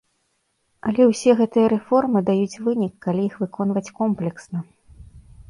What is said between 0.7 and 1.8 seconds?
Але ўсе гэтыя